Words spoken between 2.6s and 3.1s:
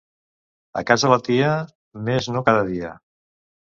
dia.